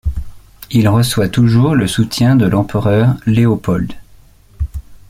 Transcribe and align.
Il 0.71 0.89
reçoit 0.89 1.29
toujours 1.29 1.75
le 1.75 1.85
soutien 1.85 2.35
de 2.35 2.47
l'empereur 2.47 3.13
Léopold. 3.27 3.93